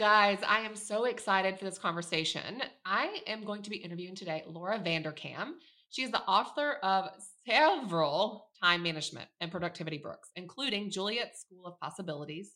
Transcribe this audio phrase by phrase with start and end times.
[0.00, 2.62] guys, I am so excited for this conversation.
[2.86, 5.56] I am going to be interviewing today Laura Vanderkam.
[5.90, 7.10] She is the author of
[7.46, 12.54] several time management and productivity books, including Juliet's School of Possibilities,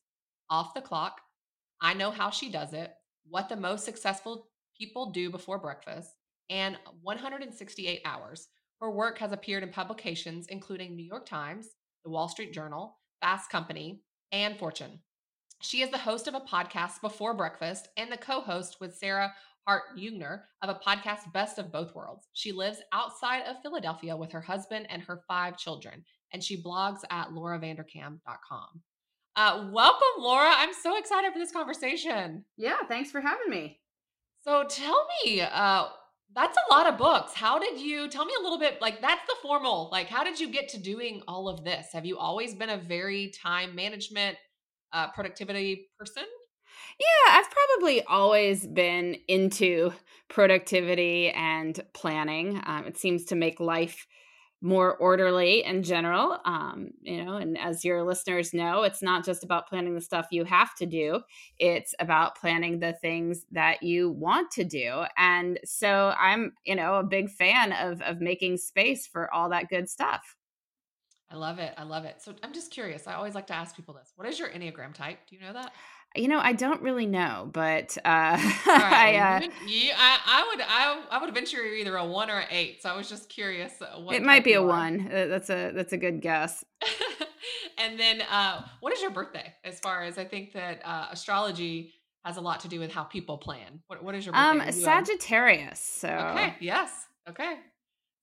[0.48, 1.20] Off the Clock,
[1.82, 2.94] I Know How She Does It,
[3.28, 6.14] What the Most Successful People Do Before Breakfast,
[6.48, 8.48] and 168 Hours.
[8.80, 11.68] Her work has appeared in publications including New York Times,
[12.06, 14.00] The Wall Street Journal, Fast Company,
[14.32, 15.00] and Fortune.
[15.64, 19.32] She is the host of a podcast before breakfast and the co host with Sarah
[19.66, 22.28] Hart Euchner of a podcast Best of Both Worlds.
[22.34, 27.00] She lives outside of Philadelphia with her husband and her five children, and she blogs
[27.10, 28.82] at lauravanderkam.com.
[29.36, 30.50] Uh, welcome, Laura.
[30.52, 32.44] I'm so excited for this conversation.
[32.58, 33.80] Yeah, thanks for having me.
[34.42, 35.86] So tell me, uh,
[36.34, 37.32] that's a lot of books.
[37.32, 38.82] How did you tell me a little bit?
[38.82, 41.86] Like, that's the formal, like, how did you get to doing all of this?
[41.94, 44.36] Have you always been a very time management
[44.94, 46.24] uh, productivity person?
[46.98, 49.92] Yeah, I've probably always been into
[50.28, 52.60] productivity and planning.
[52.64, 54.06] Um, it seems to make life
[54.62, 56.38] more orderly in general.
[56.46, 60.28] Um, you know, and as your listeners know, it's not just about planning the stuff
[60.30, 61.20] you have to do,
[61.58, 65.04] it's about planning the things that you want to do.
[65.18, 69.68] And so I'm, you know, a big fan of of making space for all that
[69.68, 70.34] good stuff.
[71.30, 71.74] I love it.
[71.76, 72.22] I love it.
[72.22, 73.06] So I'm just curious.
[73.06, 74.12] I always like to ask people this.
[74.16, 75.18] What is your Enneagram type?
[75.28, 75.72] Do you know that?
[76.16, 81.02] You know, I don't really know, but uh, I, uh, you, I, I would, I,
[81.10, 82.82] I would venture you're either a one or an eight.
[82.82, 83.72] So I was just curious.
[83.82, 85.08] Uh, it might be a one.
[85.10, 86.64] Uh, that's a that's a good guess.
[87.78, 89.54] and then, uh, what is your birthday?
[89.64, 91.94] As far as I think that uh, astrology
[92.24, 93.82] has a lot to do with how people plan.
[93.88, 94.66] What, what is your birthday?
[94.68, 95.80] Um, Sagittarius.
[95.80, 97.56] So okay, yes, okay,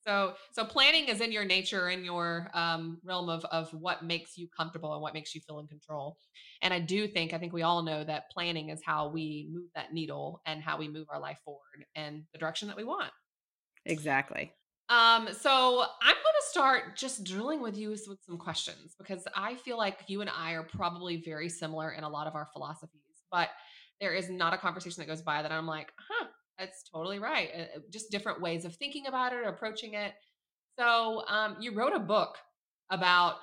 [0.05, 4.37] so, so planning is in your nature, in your um, realm of of what makes
[4.37, 6.17] you comfortable and what makes you feel in control.
[6.61, 9.69] And I do think, I think we all know that planning is how we move
[9.75, 13.11] that needle and how we move our life forward and the direction that we want.
[13.85, 14.51] Exactly.
[14.89, 19.55] Um, so I'm going to start just drilling with you with some questions because I
[19.55, 23.01] feel like you and I are probably very similar in a lot of our philosophies,
[23.31, 23.49] but
[24.01, 27.49] there is not a conversation that goes by that I'm like, huh, that's totally right.
[27.55, 30.13] Uh, just different ways of thinking about it, approaching it.
[30.79, 32.37] So, um, you wrote a book
[32.89, 33.35] about,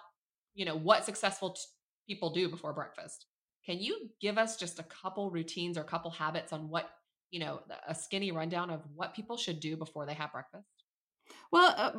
[0.54, 1.60] you know, what successful t-
[2.06, 3.26] people do before breakfast.
[3.64, 6.88] Can you give us just a couple routines or a couple habits on what,
[7.30, 10.64] you know, a skinny rundown of what people should do before they have breakfast?
[11.50, 11.92] Well, uh,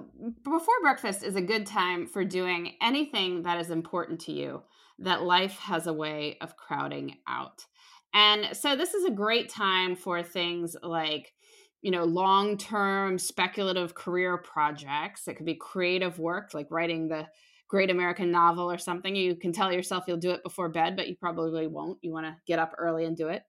[0.43, 4.63] before breakfast is a good time for doing anything that is important to you
[4.99, 7.65] that life has a way of crowding out.
[8.13, 11.33] And so this is a great time for things like,
[11.81, 15.27] you know, long term speculative career projects.
[15.27, 17.27] It could be creative work, like writing the
[17.67, 19.15] great American novel or something.
[19.15, 21.99] You can tell yourself you'll do it before bed, but you probably won't.
[22.01, 23.43] You want to get up early and do it.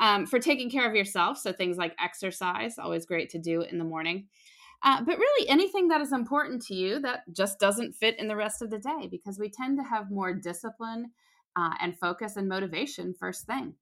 [0.00, 3.78] Um, for taking care of yourself, so things like exercise, always great to do in
[3.78, 4.26] the morning.
[4.82, 8.36] Uh, but really, anything that is important to you that just doesn't fit in the
[8.36, 11.10] rest of the day, because we tend to have more discipline
[11.54, 13.74] uh, and focus and motivation first thing.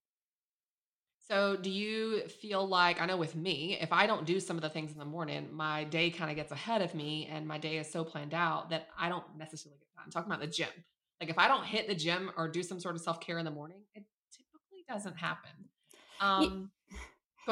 [1.30, 4.62] So, do you feel like I know with me, if I don't do some of
[4.62, 7.58] the things in the morning, my day kind of gets ahead of me and my
[7.58, 10.04] day is so planned out that I don't necessarily get time.
[10.06, 10.68] I'm talking about the gym.
[11.20, 13.50] Like if I don't hit the gym or do some sort of self-care in the
[13.50, 15.50] morning, it typically doesn't happen.
[16.20, 16.70] Um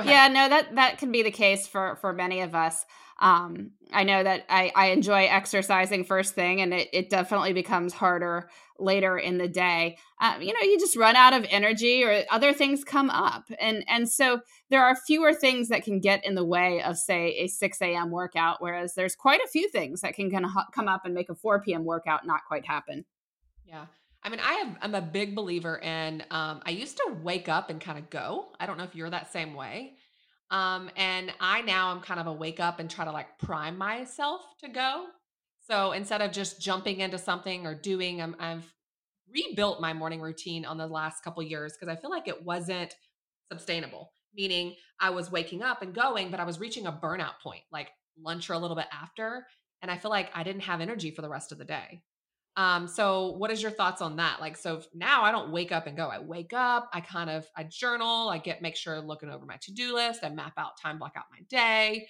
[0.05, 2.85] Yeah, no, that that can be the case for for many of us.
[3.19, 7.95] Um, I know that I, I enjoy exercising first thing, and it, it definitely becomes
[7.95, 9.97] harder later in the day.
[10.21, 13.85] Uh, you know, you just run out of energy, or other things come up, and
[13.89, 17.47] and so there are fewer things that can get in the way of, say, a
[17.47, 18.11] six a.m.
[18.11, 21.31] workout, whereas there's quite a few things that can kind of come up and make
[21.31, 21.85] a four p.m.
[21.85, 23.07] workout not quite happen.
[23.65, 23.87] Yeah.
[24.23, 27.71] I mean, I have, I'm a big believer in, um, I used to wake up
[27.71, 28.49] and kind of go.
[28.59, 29.95] I don't know if you're that same way.
[30.51, 33.77] Um, and I now am kind of a wake up and try to like prime
[33.77, 35.07] myself to go.
[35.67, 38.73] So instead of just jumping into something or doing, I'm, I've
[39.33, 42.95] rebuilt my morning routine on the last couple years because I feel like it wasn't
[43.53, 44.13] sustainable.
[44.35, 47.89] Meaning I was waking up and going, but I was reaching a burnout point, like
[48.23, 49.47] lunch or a little bit after.
[49.83, 52.03] And I feel like I didn't have energy for the rest of the day.
[52.57, 54.41] Um, so what is your thoughts on that?
[54.41, 56.09] Like, so now I don't wake up and go.
[56.09, 59.57] I wake up, I kind of I journal, I get make sure looking over my
[59.61, 62.09] to-do list, I map out time, block out my day.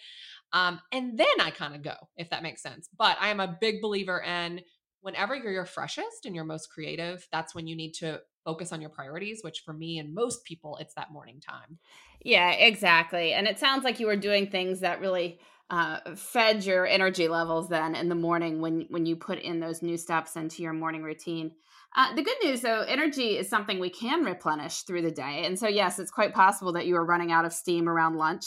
[0.53, 2.89] Um, and then I kind of go, if that makes sense.
[2.97, 4.61] But I am a big believer in
[5.01, 8.81] whenever you're your freshest and your most creative, that's when you need to focus on
[8.81, 11.79] your priorities, which for me and most people, it's that morning time.
[12.23, 13.33] Yeah, exactly.
[13.33, 15.41] And it sounds like you were doing things that really
[15.71, 19.83] uh, fed your energy levels then in the morning when when you put in those
[19.83, 21.53] new steps into your morning routine.
[21.97, 25.59] Uh, the good news, though, energy is something we can replenish through the day, and
[25.59, 28.45] so yes, it's quite possible that you are running out of steam around lunch.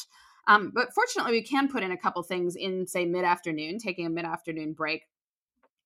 [0.47, 4.05] Um, but fortunately, we can put in a couple things in, say, mid afternoon, taking
[4.05, 5.03] a mid afternoon break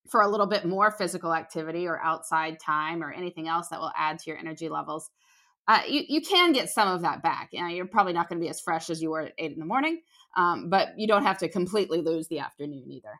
[0.09, 3.91] for a little bit more physical activity or outside time or anything else that will
[3.97, 5.09] add to your energy levels.
[5.67, 7.49] Uh, you, you can get some of that back.
[7.51, 9.53] You know, you're probably not going to be as fresh as you were at eight
[9.53, 10.01] in the morning,
[10.35, 13.19] um, but you don't have to completely lose the afternoon either.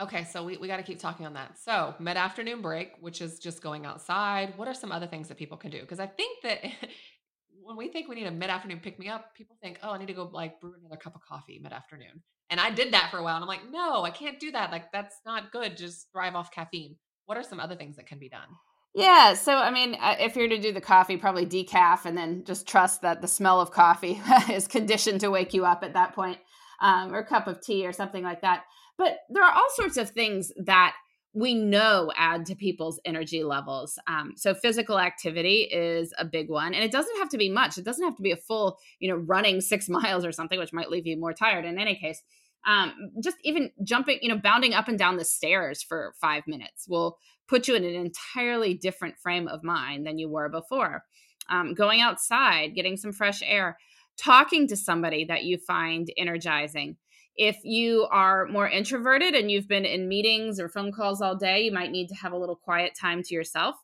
[0.00, 1.58] Okay, so we, we got to keep talking on that.
[1.58, 4.56] So, mid afternoon break, which is just going outside.
[4.56, 5.80] What are some other things that people can do?
[5.80, 6.64] Because I think that
[7.62, 9.98] when we think we need a mid afternoon pick me up, people think, oh, I
[9.98, 12.22] need to go like brew another cup of coffee mid afternoon.
[12.50, 13.34] And I did that for a while.
[13.34, 14.70] And I'm like, no, I can't do that.
[14.70, 15.76] Like, that's not good.
[15.76, 16.96] Just thrive off caffeine.
[17.26, 18.48] What are some other things that can be done?
[18.94, 19.34] Yeah.
[19.34, 23.02] So, I mean, if you're to do the coffee, probably decaf and then just trust
[23.02, 24.20] that the smell of coffee
[24.50, 26.38] is conditioned to wake you up at that point,
[26.80, 28.64] um, or a cup of tea or something like that.
[28.96, 30.94] But there are all sorts of things that
[31.34, 33.98] we know add to people's energy levels.
[34.06, 37.78] Um, so physical activity is a big one, and it doesn't have to be much.
[37.78, 40.72] It doesn't have to be a full, you know, running six miles or something, which
[40.72, 41.64] might leave you more tired.
[41.64, 42.22] In any case,
[42.66, 46.88] um, just even jumping, you know, bounding up and down the stairs for five minutes
[46.88, 51.04] will put you in an entirely different frame of mind than you were before.
[51.50, 53.78] Um, going outside, getting some fresh air,
[54.18, 56.96] talking to somebody that you find energizing.
[57.36, 61.62] If you are more introverted and you've been in meetings or phone calls all day,
[61.62, 63.76] you might need to have a little quiet time to yourself.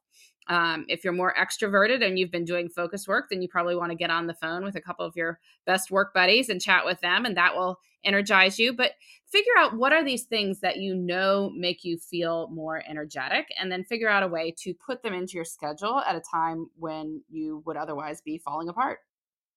[0.47, 3.93] Um, if you're more extroverted and you've been doing focus work, then you probably want
[3.93, 6.85] to get on the phone with a couple of your best work buddies and chat
[6.85, 8.75] with them, and that will energize you.
[8.75, 8.93] But
[9.31, 13.73] figure out what are these things that you know make you feel more energetic, and
[13.73, 17.23] then figure out a way to put them into your schedule at a time when
[17.31, 18.99] you would otherwise be falling apart.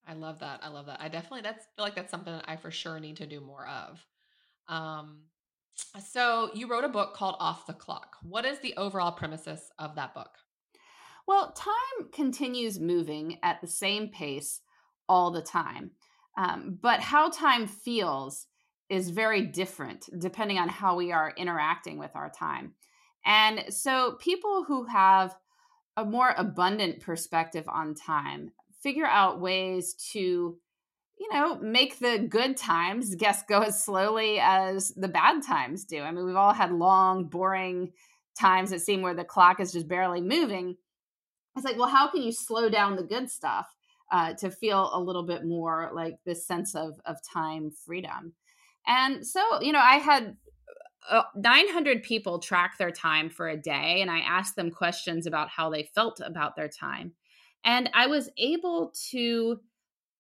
[0.08, 0.62] I love that.
[0.64, 1.02] I love that.
[1.02, 3.68] I definitely that's feel like that's something that I for sure need to do more
[3.68, 4.06] of.
[4.70, 5.24] Um,
[6.12, 8.16] so you wrote a book called Off the Clock.
[8.24, 10.32] What is the overall premises of that book?
[11.28, 14.62] Well, time continues moving at the same pace
[15.10, 15.92] all the time.
[16.38, 18.48] Um, but how time feels
[18.90, 22.74] is very different depending on how we are interacting with our time.
[23.26, 25.36] And so, people who have
[25.98, 28.52] a more abundant perspective on time
[28.88, 30.58] figure out ways to
[31.20, 36.00] you know make the good times guess go as slowly as the bad times do.
[36.00, 37.92] I mean we've all had long boring
[38.40, 40.78] times that seem where the clock is just barely moving.
[41.58, 43.68] It's like, well, how can you slow down the good stuff
[44.10, 48.36] uh, to feel a little bit more like this sense of of time freedom?
[48.86, 50.38] And so, you know, I had
[51.10, 55.50] uh, 900 people track their time for a day, and I asked them questions about
[55.50, 57.12] how they felt about their time,
[57.68, 59.60] and I was able to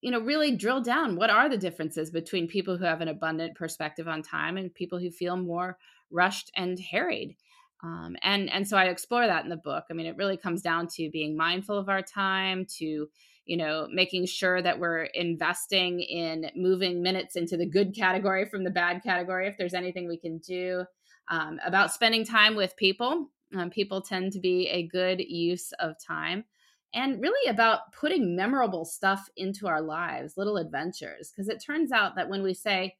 [0.01, 3.55] you know really drill down what are the differences between people who have an abundant
[3.55, 5.79] perspective on time and people who feel more
[6.11, 7.35] rushed and harried
[7.83, 9.85] um, and and so I explore that in the book.
[9.89, 13.07] I mean, it really comes down to being mindful of our time, to
[13.45, 18.63] you know making sure that we're investing in moving minutes into the good category from
[18.63, 19.47] the bad category.
[19.47, 20.85] If there's anything we can do
[21.29, 25.95] um, about spending time with people, um, people tend to be a good use of
[26.03, 26.45] time.
[26.93, 31.31] And really about putting memorable stuff into our lives, little adventures.
[31.31, 32.95] Because it turns out that when we say,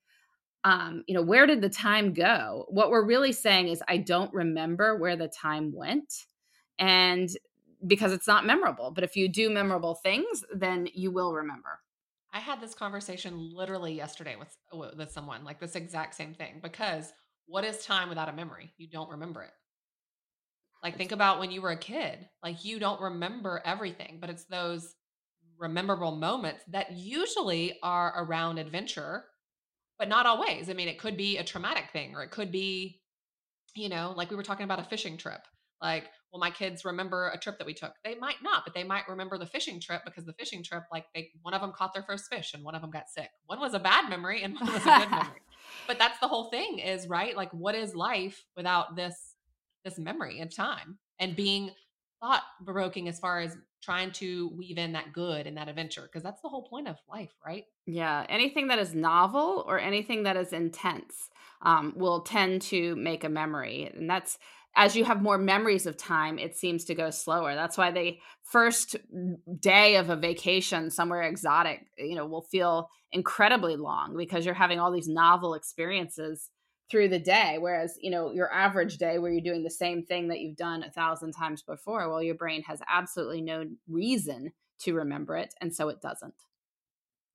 [0.63, 2.65] um, you know, where did the time go?
[2.70, 6.25] What we're really saying is, I don't remember where the time went.
[6.77, 7.29] And
[7.86, 8.91] because it's not memorable.
[8.91, 11.79] But if you do memorable things, then you will remember.
[12.34, 16.60] I had this conversation literally yesterday with with someone, like this exact same thing.
[16.62, 17.13] Because
[17.46, 18.74] what is time without a memory?
[18.77, 19.51] You don't remember it.
[20.84, 22.27] Like think about when you were a kid.
[22.43, 24.96] Like you don't remember everything, but it's those
[25.57, 29.25] rememberable moments that usually are around adventure
[29.98, 30.69] but not always.
[30.69, 33.01] I mean, it could be a traumatic thing or it could be,
[33.75, 35.41] you know, like we were talking about a fishing trip.
[35.81, 37.93] Like, well, my kids remember a trip that we took.
[38.03, 41.05] They might not, but they might remember the fishing trip because the fishing trip, like
[41.13, 43.29] they one of them caught their first fish and one of them got sick.
[43.46, 45.41] One was a bad memory and one was a good memory.
[45.88, 47.36] But that's the whole thing is, right?
[47.36, 49.26] Like what is life without this
[49.88, 51.72] this memory of time and being
[52.20, 56.24] thought provoking as far as trying to weave in that good and that adventure because
[56.24, 57.65] that's the whole point of life, right?
[57.86, 61.29] Yeah, anything that is novel or anything that is intense
[61.62, 64.38] um, will tend to make a memory, and that's
[64.75, 67.56] as you have more memories of time, it seems to go slower.
[67.56, 68.96] That's why the first
[69.60, 74.79] day of a vacation somewhere exotic, you know, will feel incredibly long because you're having
[74.79, 76.51] all these novel experiences
[76.89, 80.27] through the day whereas you know your average day where you're doing the same thing
[80.27, 84.94] that you've done a thousand times before well your brain has absolutely no reason to
[84.94, 86.34] remember it and so it doesn't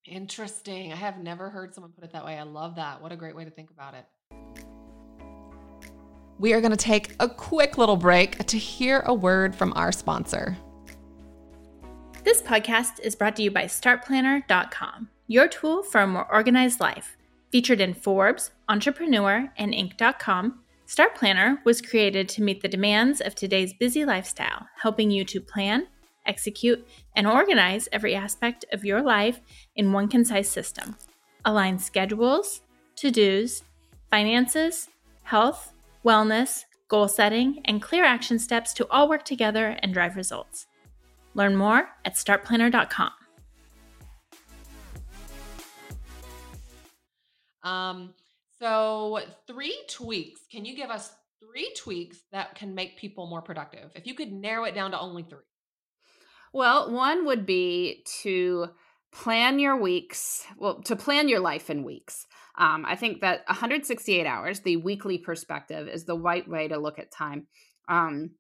[0.05, 0.93] Interesting.
[0.93, 2.37] I have never heard someone put it that way.
[2.37, 3.01] I love that.
[3.01, 4.05] What a great way to think about it.
[6.39, 9.93] We are going to take a quick little break to hear a word from our
[9.93, 10.57] sponsor.
[12.25, 17.17] This podcast is brought to you by StartPlanner.com, your tool for a more organized life.
[17.53, 23.35] Featured in Forbes, Entrepreneur, and Inc.com, Start Planner was created to meet the demands of
[23.35, 25.87] today's busy lifestyle, helping you to plan,
[26.25, 26.83] execute,
[27.15, 29.41] and organize every aspect of your life
[29.77, 30.97] in one concise system.
[31.45, 32.63] Align schedules,
[32.97, 33.63] to dos,
[34.11, 34.89] finances,
[35.25, 40.67] health, wellness, goal setting, and clear action steps to all work together and drive results.
[41.35, 43.11] Learn more at startplanner.com.
[47.63, 48.15] Um,
[48.63, 50.41] so, three tweaks.
[50.51, 53.91] Can you give us three tweaks that can make people more productive?
[53.97, 55.41] If you could narrow it down to only three.
[56.53, 58.69] Well, one would be to
[59.13, 62.27] plan your weeks, well, to plan your life in weeks.
[62.57, 67.01] Um, I think that 168 hours, the weekly perspective, is the right way to look
[67.01, 67.49] at time.
[67.89, 68.31] Um,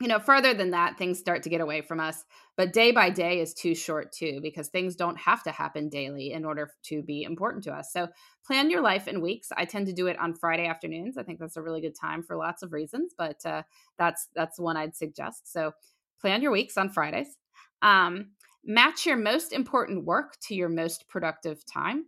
[0.00, 2.24] you know, further than that, things start to get away from us.
[2.56, 6.32] But day by day is too short, too, because things don't have to happen daily
[6.32, 7.92] in order to be important to us.
[7.92, 8.08] So
[8.46, 9.48] plan your life in weeks.
[9.56, 11.18] I tend to do it on Friday afternoons.
[11.18, 13.62] I think that's a really good time for lots of reasons, but uh,
[13.98, 15.52] that's that's one I'd suggest.
[15.52, 15.72] So
[16.20, 17.36] plan your weeks on Fridays.
[17.82, 18.30] Um,
[18.64, 22.04] match your most important work to your most productive time.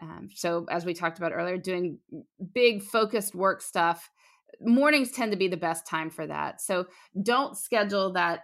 [0.00, 1.98] Um, so, as we talked about earlier, doing
[2.52, 4.10] big focused work stuff,
[4.60, 6.60] mornings tend to be the best time for that.
[6.60, 6.86] So,
[7.22, 8.40] don't schedule that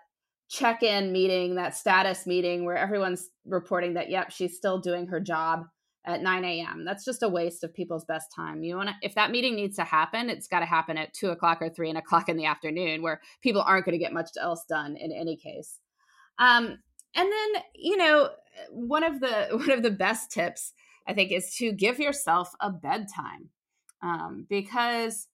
[0.49, 5.21] check in meeting, that status meeting where everyone's reporting that, yep, she's still doing her
[5.21, 5.65] job
[6.05, 6.85] at 9 a.m.
[6.85, 8.65] That's just a waste of people's best time.
[8.65, 11.29] You want to, if that meeting needs to happen, it's got to happen at two
[11.29, 14.65] o'clock or three o'clock in the afternoon where people aren't going to get much else
[14.69, 15.79] done in any case.
[16.39, 16.79] Um,
[17.15, 18.31] and then, you know,
[18.71, 20.73] one of the one of the best tips
[21.07, 23.49] I think, is to give yourself a bedtime
[24.03, 25.27] um, because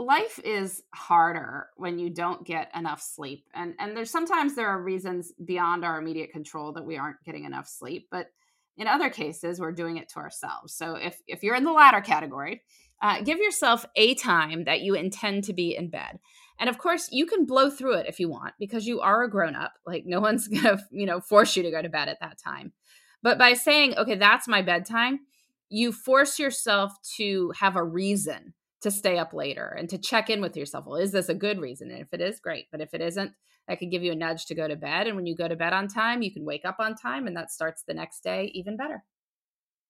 [0.00, 3.46] life is harder when you don't get enough sleep.
[3.54, 7.44] And, and there's sometimes there are reasons beyond our immediate control that we aren't getting
[7.44, 8.08] enough sleep.
[8.10, 8.28] But
[8.78, 10.74] in other cases, we're doing it to ourselves.
[10.74, 12.62] So if, if you're in the latter category,
[13.02, 16.18] uh, give yourself a time that you intend to be in bed.
[16.58, 19.30] And of course, you can blow through it if you want because you are a
[19.30, 19.74] grown up.
[19.84, 22.72] Like no one's to, you know, force you to go to bed at that time.
[23.22, 25.20] But by saying, okay, that's my bedtime,
[25.68, 30.40] you force yourself to have a reason to stay up later and to check in
[30.40, 30.86] with yourself.
[30.86, 31.90] Well, is this a good reason?
[31.90, 32.66] And if it is, great.
[32.72, 33.32] But if it isn't,
[33.68, 35.06] that could give you a nudge to go to bed.
[35.06, 37.36] And when you go to bed on time, you can wake up on time, and
[37.36, 39.04] that starts the next day even better.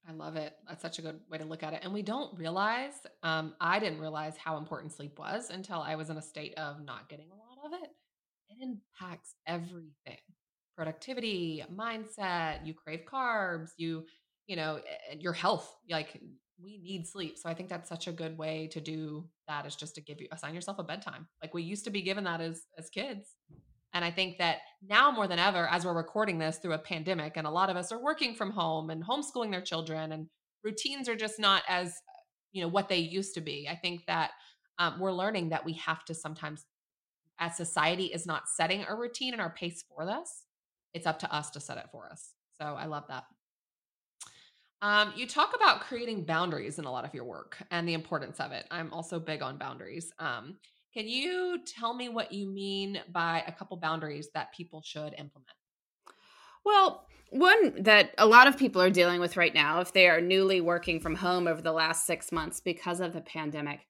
[0.08, 0.54] I love it.
[0.68, 1.80] That's such a good way to look at it.
[1.82, 6.10] And we don't realize, um, I didn't realize how important sleep was until I was
[6.10, 7.90] in a state of not getting a lot of it.
[8.48, 10.18] It impacts everything
[10.80, 14.02] productivity, mindset, you crave carbs, you,
[14.50, 14.80] you know,
[15.16, 15.76] your health.
[15.88, 16.20] Like
[16.60, 17.38] we need sleep.
[17.38, 20.20] So I think that's such a good way to do that is just to give
[20.20, 21.28] you assign yourself a bedtime.
[21.40, 23.36] Like we used to be given that as as kids.
[23.94, 27.36] And I think that now more than ever, as we're recording this through a pandemic,
[27.36, 30.26] and a lot of us are working from home and homeschooling their children, and
[30.64, 31.94] routines are just not as,
[32.52, 33.68] you know, what they used to be.
[33.70, 34.30] I think that
[34.78, 36.66] um, we're learning that we have to sometimes,
[37.38, 40.44] as society is not setting a routine and our pace for us,
[40.92, 42.32] it's up to us to set it for us.
[42.60, 43.24] So I love that.
[44.82, 48.40] Um, you talk about creating boundaries in a lot of your work and the importance
[48.40, 48.66] of it.
[48.70, 50.10] I'm also big on boundaries.
[50.18, 50.56] Um,
[50.94, 55.52] can you tell me what you mean by a couple boundaries that people should implement?
[56.64, 60.20] Well, one that a lot of people are dealing with right now, if they are
[60.20, 63.80] newly working from home over the last six months because of the pandemic,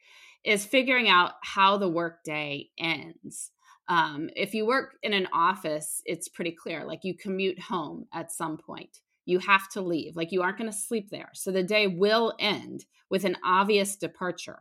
[0.45, 3.51] is figuring out how the workday ends.
[3.89, 6.85] Um, if you work in an office, it's pretty clear.
[6.85, 10.17] Like you commute home at some point, you have to leave.
[10.17, 11.31] Like you aren't going to sleep there.
[11.35, 14.61] So the day will end with an obvious departure.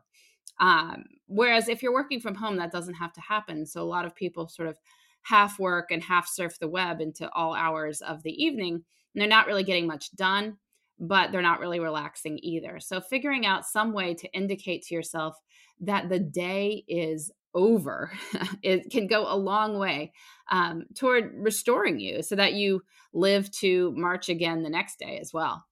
[0.59, 3.65] Um, whereas if you're working from home, that doesn't have to happen.
[3.65, 4.77] So a lot of people sort of
[5.21, 8.73] half work and half surf the web into all hours of the evening.
[8.75, 10.57] And they're not really getting much done,
[10.99, 12.79] but they're not really relaxing either.
[12.79, 15.37] So figuring out some way to indicate to yourself
[15.81, 18.11] that the day is over.
[18.61, 20.11] It can go a long way
[20.51, 25.33] um, toward restoring you so that you live to march again the next day as
[25.33, 25.65] well.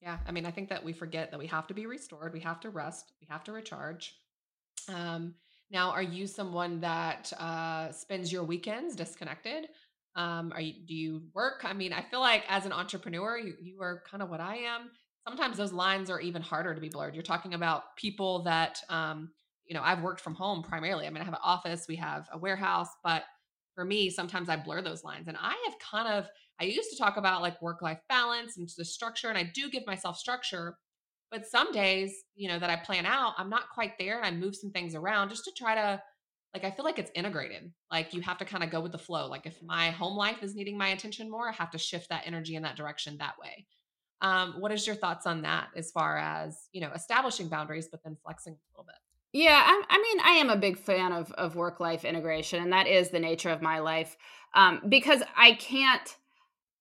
[0.00, 2.40] Yeah i mean i think that we forget that we have to be restored we
[2.40, 4.14] have to rest we have to recharge.
[4.88, 5.34] Um,
[5.70, 9.68] now are you someone that uh, spends your weekends disconnected?
[10.14, 11.64] Um, are you do you work?
[11.64, 14.56] I mean i feel like as an entrepreneur you, you are kind of what i
[14.56, 14.90] am.
[15.26, 17.14] Sometimes those lines are even harder to be blurred.
[17.14, 19.30] You're talking about people that um,
[19.68, 21.06] you know, I've worked from home primarily.
[21.06, 23.24] I mean, I have an office, we have a warehouse, but
[23.74, 25.28] for me, sometimes I blur those lines.
[25.28, 26.28] And I have kind of,
[26.60, 29.70] I used to talk about like work life balance and the structure, and I do
[29.70, 30.76] give myself structure.
[31.30, 34.30] But some days, you know, that I plan out, I'm not quite there and I
[34.30, 36.02] move some things around just to try to,
[36.54, 37.70] like, I feel like it's integrated.
[37.92, 39.28] Like, you have to kind of go with the flow.
[39.28, 42.22] Like, if my home life is needing my attention more, I have to shift that
[42.24, 43.66] energy in that direction that way.
[44.22, 48.02] Um, what is your thoughts on that as far as, you know, establishing boundaries, but
[48.02, 48.96] then flexing a little bit?
[49.32, 52.72] Yeah, I, I, mean, I am a big fan of of work life integration, and
[52.72, 54.16] that is the nature of my life
[54.54, 56.16] um, because I can't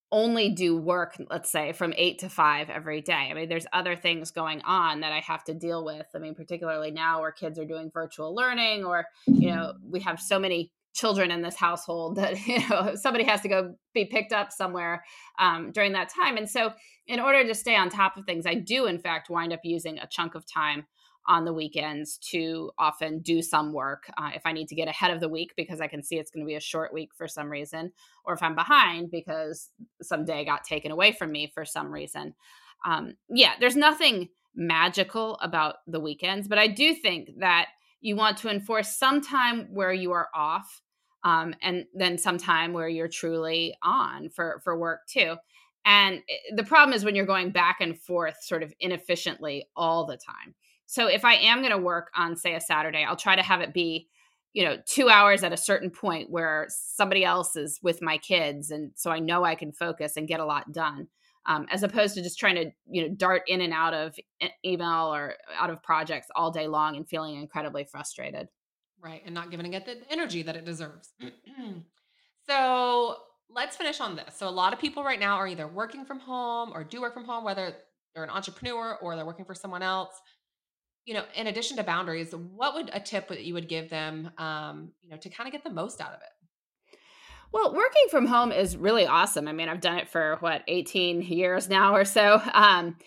[0.09, 3.27] only do work, let's say, from eight to five every day.
[3.29, 6.05] I mean, there's other things going on that I have to deal with.
[6.15, 10.21] I mean, particularly now where kids are doing virtual learning, or you know, we have
[10.21, 14.33] so many children in this household that you know somebody has to go be picked
[14.33, 15.03] up somewhere
[15.39, 16.71] um, during that time and so
[17.05, 19.99] in order to stay on top of things i do in fact wind up using
[19.99, 20.87] a chunk of time
[21.27, 25.11] on the weekends to often do some work uh, if I need to get ahead
[25.11, 27.27] of the week because I can see it's going to be a short week for
[27.27, 27.91] some reason,
[28.25, 29.69] or if I'm behind because
[30.01, 32.33] some day got taken away from me for some reason.
[32.85, 37.67] Um, yeah, there's nothing magical about the weekends, but I do think that
[38.01, 40.81] you want to enforce some time where you are off
[41.23, 45.35] um, and then some time where you're truly on for for work too
[45.87, 50.05] and eh, the problem is when you're going back and forth sort of inefficiently all
[50.05, 50.53] the time
[50.87, 53.59] so if I am going to work on, say, a Saturday, I'll try to have
[53.59, 54.07] it be,
[54.53, 58.71] you know, two hours at a certain point where somebody else is with my kids.
[58.71, 61.09] And so I know I can focus and get a lot done.
[61.45, 64.15] Um, as opposed to just trying to you know dart in and out of
[64.65, 68.49] email or out of projects all day long and feeling incredibly frustrated
[69.01, 71.13] right and not giving it the energy that it deserves
[72.49, 73.15] so
[73.49, 76.19] let's finish on this so a lot of people right now are either working from
[76.19, 77.73] home or do work from home whether
[78.13, 80.19] they're an entrepreneur or they're working for someone else
[81.07, 84.29] you know, in addition to boundaries, what would a tip that you would give them,
[84.37, 86.97] um, you know, to kind of get the most out of it?
[87.53, 89.47] Well, working from home is really awesome.
[89.47, 92.41] I mean, I've done it for what, 18 years now or so.
[92.53, 92.97] Um,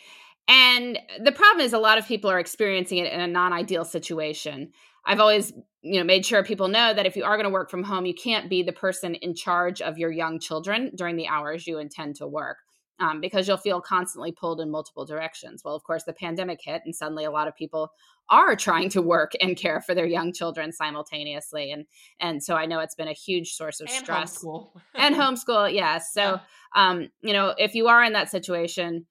[0.49, 4.73] and the problem is a lot of people are experiencing it in a non-ideal situation.
[5.05, 7.71] I've always, you know, made sure people know that if you are going to work
[7.71, 11.29] from home, you can't be the person in charge of your young children during the
[11.29, 12.57] hours you intend to work
[13.01, 15.63] um, because you'll feel constantly pulled in multiple directions.
[15.65, 17.91] Well, of course, the pandemic hit, and suddenly a lot of people
[18.29, 21.87] are trying to work and care for their young children simultaneously, and
[22.21, 24.71] and so I know it's been a huge source of and stress homeschool.
[24.95, 25.73] and homeschool.
[25.73, 26.39] Yes, so
[26.77, 29.07] um, you know, if you are in that situation.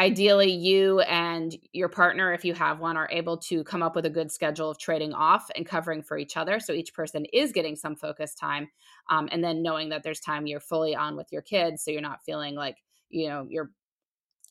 [0.00, 4.06] Ideally, you and your partner, if you have one, are able to come up with
[4.06, 6.60] a good schedule of trading off and covering for each other.
[6.60, 8.68] So each person is getting some focus time.
[9.10, 11.82] Um, and then knowing that there's time you're fully on with your kids.
[11.82, 12.76] So you're not feeling like
[13.10, 13.70] you know you're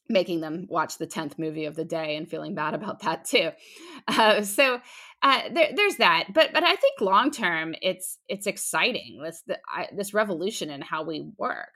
[0.09, 3.51] making them watch the 10th movie of the day and feeling bad about that too.
[4.07, 4.79] Uh, so
[5.21, 9.57] uh, there, there's that but but i think long term it's it's exciting this the,
[9.67, 11.71] I, this revolution in how we work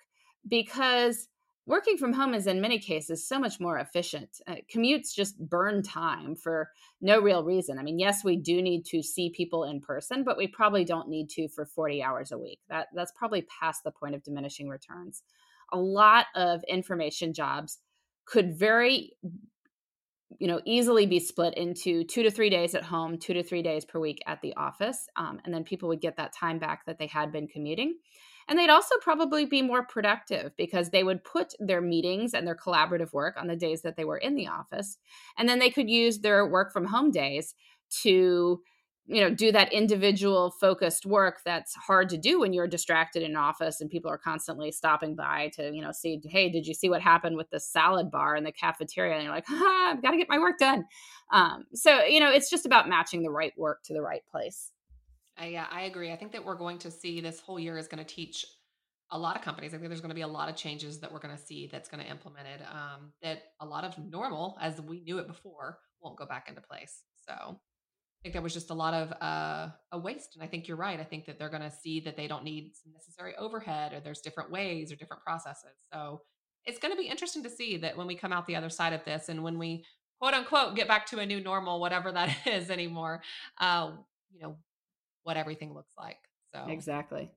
[0.47, 1.27] because
[1.65, 4.29] working from home is in many cases so much more efficient.
[4.47, 6.69] Uh, commutes just burn time for
[7.01, 7.79] no real reason.
[7.79, 11.09] I mean yes we do need to see people in person but we probably don't
[11.09, 12.59] need to for 40 hours a week.
[12.69, 15.23] That that's probably past the point of diminishing returns
[15.71, 17.79] a lot of information jobs
[18.25, 19.13] could very
[20.39, 23.61] you know easily be split into two to three days at home two to three
[23.61, 26.85] days per week at the office um, and then people would get that time back
[26.85, 27.95] that they had been commuting.
[28.47, 32.55] And they'd also probably be more productive because they would put their meetings and their
[32.55, 34.97] collaborative work on the days that they were in the office
[35.37, 37.53] and then they could use their work from home days
[38.01, 38.61] to
[39.07, 43.35] you know do that individual focused work that's hard to do when you're distracted in
[43.35, 46.89] office and people are constantly stopping by to you know see hey did you see
[46.89, 49.15] what happened with the salad bar in the cafeteria?
[49.15, 50.85] And you're like ah, i've got to get my work done.
[51.31, 54.71] Um, so you know it's just about matching the right work to the right place.
[55.41, 56.11] Uh, yeah i agree.
[56.11, 58.45] I think that we're going to see this whole year is going to teach
[59.13, 59.73] a lot of companies.
[59.73, 61.67] I think there's going to be a lot of changes that we're going to see
[61.67, 65.27] that's going to implement it um, that a lot of normal as we knew it
[65.27, 67.03] before won't go back into place.
[67.27, 67.59] So
[68.21, 70.35] think there was just a lot of uh, a waste.
[70.35, 70.99] And I think you're right.
[70.99, 73.99] I think that they're going to see that they don't need some necessary overhead or
[73.99, 75.77] there's different ways or different processes.
[75.91, 76.21] So
[76.65, 78.93] it's going to be interesting to see that when we come out the other side
[78.93, 79.85] of this and when we
[80.19, 83.23] quote unquote get back to a new normal, whatever that is anymore,
[83.59, 83.91] uh,
[84.31, 84.55] you know,
[85.23, 86.19] what everything looks like.
[86.53, 87.31] So exactly.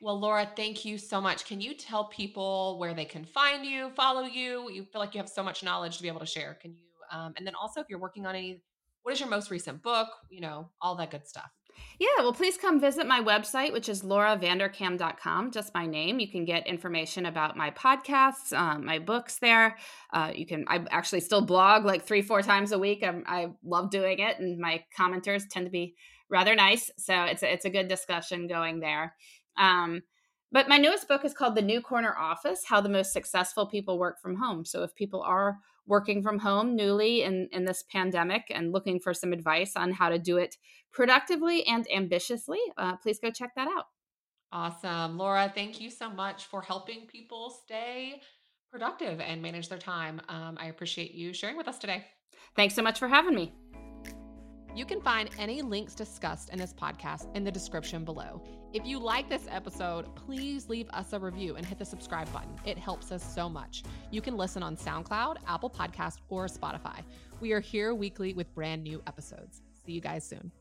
[0.00, 1.44] Well, Laura, thank you so much.
[1.44, 4.70] Can you tell people where they can find you, follow you?
[4.70, 6.54] You feel like you have so much knowledge to be able to share.
[6.54, 6.84] Can you?
[7.12, 8.62] Um, and then also, if you're working on any
[9.02, 10.08] what is your most recent book?
[10.30, 11.50] You know, all that good stuff.
[11.98, 16.18] Yeah, well, please come visit my website, which is lauravanderkam.com, just my name.
[16.18, 19.76] You can get information about my podcasts, um, my books there.
[20.12, 23.02] Uh, you can, I actually still blog like three, four times a week.
[23.02, 25.94] I'm, i love doing it, and my commenters tend to be
[26.28, 26.90] rather nice.
[26.98, 29.14] So it's a, it's a good discussion going there.
[29.56, 30.02] Um,
[30.52, 33.98] But my newest book is called The New Corner Office How the Most Successful People
[33.98, 34.64] Work from Home.
[34.64, 39.14] So if people are working from home newly in, in this pandemic and looking for
[39.14, 40.56] some advice on how to do it
[40.92, 43.86] productively and ambitiously, uh, please go check that out.
[44.52, 45.16] Awesome.
[45.16, 48.20] Laura, thank you so much for helping people stay
[48.70, 50.20] productive and manage their time.
[50.28, 52.04] Um, I appreciate you sharing with us today.
[52.56, 53.52] Thanks so much for having me.
[54.74, 58.42] You can find any links discussed in this podcast in the description below.
[58.72, 62.54] If you like this episode, please leave us a review and hit the subscribe button.
[62.64, 63.82] It helps us so much.
[64.10, 67.02] You can listen on SoundCloud, Apple Podcast, or Spotify.
[67.40, 69.62] We are here weekly with brand new episodes.
[69.84, 70.52] See you guys soon.